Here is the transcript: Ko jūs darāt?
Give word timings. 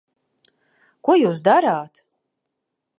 Ko 1.09 1.19
jūs 1.21 1.45
darāt? 1.49 2.05